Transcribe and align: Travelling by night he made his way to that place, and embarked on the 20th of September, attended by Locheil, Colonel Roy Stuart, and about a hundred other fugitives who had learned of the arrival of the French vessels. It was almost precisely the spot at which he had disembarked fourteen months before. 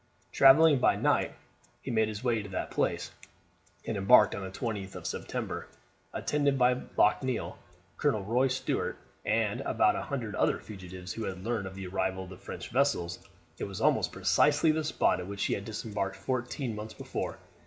Travelling 0.31 0.79
by 0.79 0.95
night 0.95 1.35
he 1.83 1.91
made 1.91 2.07
his 2.07 2.23
way 2.23 2.41
to 2.41 2.49
that 2.49 2.71
place, 2.71 3.11
and 3.85 3.95
embarked 3.95 4.33
on 4.33 4.43
the 4.43 4.49
20th 4.49 4.95
of 4.95 5.05
September, 5.05 5.67
attended 6.11 6.57
by 6.57 6.73
Locheil, 6.97 7.57
Colonel 7.97 8.23
Roy 8.23 8.47
Stuart, 8.47 8.97
and 9.23 9.61
about 9.61 9.95
a 9.95 10.01
hundred 10.01 10.33
other 10.33 10.59
fugitives 10.59 11.13
who 11.13 11.25
had 11.25 11.43
learned 11.45 11.67
of 11.67 11.75
the 11.75 11.85
arrival 11.85 12.23
of 12.23 12.31
the 12.31 12.37
French 12.39 12.69
vessels. 12.69 13.19
It 13.59 13.65
was 13.65 13.79
almost 13.79 14.11
precisely 14.11 14.71
the 14.71 14.83
spot 14.83 15.19
at 15.19 15.27
which 15.27 15.43
he 15.43 15.53
had 15.53 15.65
disembarked 15.65 16.15
fourteen 16.15 16.73
months 16.75 16.95
before. 16.95 17.37